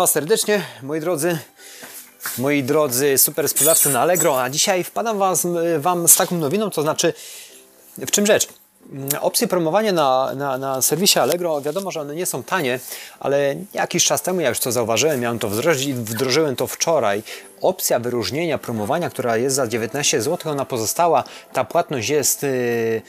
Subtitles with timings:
[0.00, 1.38] Was serdecznie, moi drodzy,
[2.38, 5.46] moi drodzy super sprzedawcy na Allegro, a dzisiaj wpadam was,
[5.78, 7.12] Wam z taką nowiną, to znaczy,
[7.98, 8.48] w czym rzecz?
[9.20, 12.80] Opcje promowania na, na, na serwisie Allegro, wiadomo, że one nie są tanie,
[13.20, 17.22] ale jakiś czas temu ja już to zauważyłem, miałem to wdrożyć i wdrożyłem to wczoraj.
[17.60, 22.42] Opcja wyróżnienia, promowania, która jest za 19 zł, ona pozostała, ta płatność jest...
[22.42, 23.02] Yy,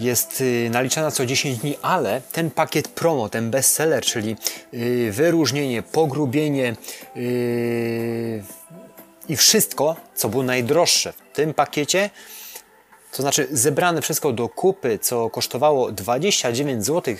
[0.00, 4.36] jest y, naliczana co 10 dni, ale ten pakiet promo, ten bestseller, czyli
[4.74, 6.76] y, wyróżnienie, pogrubienie
[9.28, 12.10] i wszystko, co było najdroższe w tym pakiecie,
[13.12, 17.14] to znaczy zebrane wszystko do kupy, co kosztowało 29 zł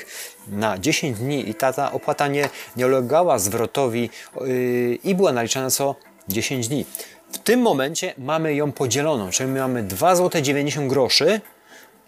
[0.48, 4.10] na 10 dni i ta, ta opłata nie, nie ulegała zwrotowi
[4.40, 5.94] yy, i była naliczana co
[6.28, 6.86] 10 dni.
[7.32, 11.40] W tym momencie mamy ją podzieloną, czyli mamy 2 zł 90 groszy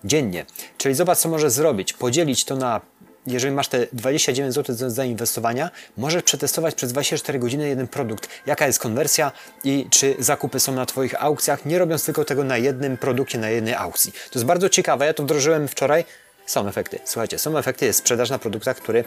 [0.04, 0.46] dziennie.
[0.78, 1.92] Czyli zobacz, co możesz zrobić.
[1.92, 2.80] Podzielić to na
[3.26, 8.66] jeżeli masz te 29 zł do zainwestowania, możesz przetestować przez 24 godziny jeden produkt, jaka
[8.66, 9.32] jest konwersja
[9.64, 13.50] i czy zakupy są na Twoich aukcjach, nie robiąc tylko tego na jednym produkcie, na
[13.50, 14.12] jednej aukcji.
[14.12, 16.04] To jest bardzo ciekawe, ja to wdrożyłem wczoraj,
[16.46, 16.98] są efekty.
[17.04, 19.04] Słuchajcie, są efekty, jest sprzedaż na produktach, który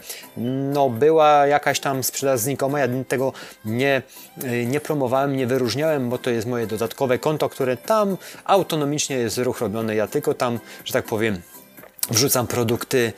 [0.73, 3.33] no była jakaś tam sprzedaż znikoma, ja tego
[3.65, 4.01] nie,
[4.43, 9.37] y, nie promowałem, nie wyróżniałem, bo to jest moje dodatkowe konto, które tam autonomicznie jest
[9.37, 11.41] ruch robiony, ja tylko tam, że tak powiem,
[12.09, 13.13] wrzucam produkty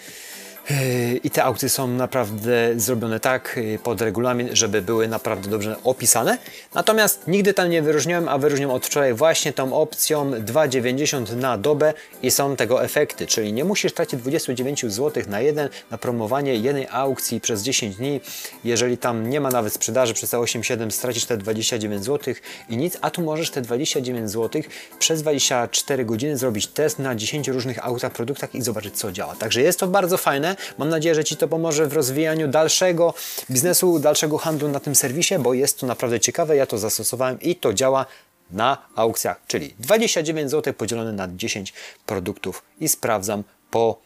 [1.24, 6.38] i te aukcje są naprawdę zrobione tak y, pod regulamin, żeby były naprawdę dobrze opisane.
[6.74, 11.94] Natomiast nigdy tam nie wyróżniłem, a wyróżniam od wczoraj właśnie tą opcją 2,90 na dobę
[12.22, 16.88] i są tego efekty, czyli nie musisz tracić 29 zł na jeden, na promowanie jednej
[16.92, 18.22] aukcji przez 10 dni.
[18.64, 22.34] Jeżeli tam nie ma nawet sprzedaży przez te 8,7 stracisz te 29 zł
[22.70, 24.62] i nic, a tu możesz te 29 zł
[25.00, 29.36] przez 24 godziny zrobić test na 10 różnych autach, produktach i zobaczyć co działa.
[29.36, 30.56] Także jest to bardzo fajne.
[30.78, 33.14] Mam nadzieję, że Ci to pomoże w rozwijaniu dalszego
[33.52, 36.56] biznesu, dalszego handlu na tym serwisie, bo jest to naprawdę ciekawe.
[36.56, 38.06] Ja to zastosowałem i to działa
[38.52, 41.74] na aukcjach, czyli 29 zł podzielone na 10
[42.06, 44.02] produktów i sprawdzam po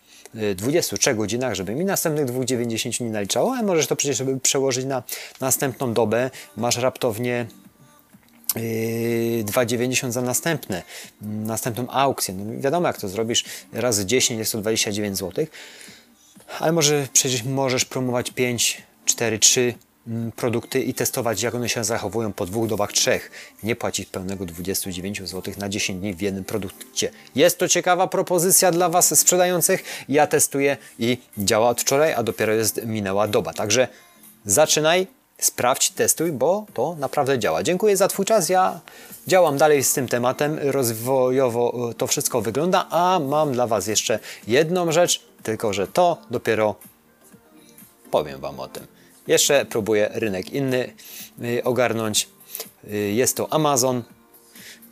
[0.55, 4.85] 23 y, godzinach, żeby mi następnych 2,90 nie naliczało, a możesz to przecież żeby przełożyć
[4.85, 5.03] na
[5.41, 6.31] następną dobę.
[6.57, 7.45] Masz raptownie
[8.55, 10.83] 2,90 yy, za następne,
[11.21, 12.33] następną aukcję.
[12.33, 15.45] No wiadomo, jak to zrobisz razy 10 jest to 29 zł
[16.59, 19.73] ale może przecież możesz promować 5, 4, 3
[20.35, 23.31] produkty i testować, jak one się zachowują po dwóch dobach, trzech.
[23.63, 27.11] Nie płacić pełnego 29 zł na 10 dni w jednym produkcie.
[27.35, 29.83] Jest to ciekawa propozycja dla Was sprzedających.
[30.09, 33.53] Ja testuję i działa od wczoraj, a dopiero jest minęła doba.
[33.53, 33.87] Także
[34.45, 35.07] zaczynaj,
[35.45, 37.63] sprawdź, testuj, bo to naprawdę działa.
[37.63, 38.49] Dziękuję za Twój czas.
[38.49, 38.79] Ja
[39.27, 40.59] działam dalej z tym tematem.
[40.61, 46.75] Rozwojowo to wszystko wygląda, a mam dla Was jeszcze jedną rzecz tylko, że to dopiero
[48.11, 48.87] powiem Wam o tym.
[49.27, 50.93] Jeszcze próbuję rynek inny
[51.43, 52.29] y, ogarnąć.
[52.83, 54.03] Y, jest to Amazon.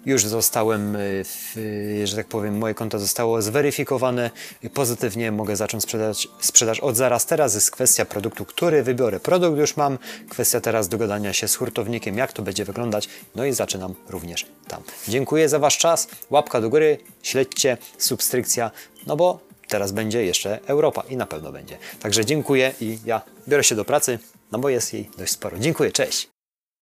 [0.06, 4.32] Już zostałem, y, że tak powiem, moje konto zostało zweryfikowane.
[4.74, 7.26] Pozytywnie mogę zacząć sprzedać, sprzedaż od zaraz.
[7.26, 9.20] Teraz jest kwestia produktu, który wybiorę.
[9.20, 9.98] Produkt już mam.
[10.30, 13.10] Kwestia teraz dogadania się z hurtownikiem, jak to będzie wyglądać.
[13.36, 14.84] No i zaczynam również tam.
[15.08, 16.08] Dziękuję za Wasz czas.
[16.30, 18.72] Łapka do góry, śledźcie, subskrypcja,
[19.08, 21.78] no bo teraz będzie jeszcze Europa i na pewno będzie.
[22.00, 24.20] Także dziękuję i ja biorę się do pracy,
[24.52, 25.60] no bo jest jej dość sporo.
[25.60, 26.31] Dziękuję, cześć!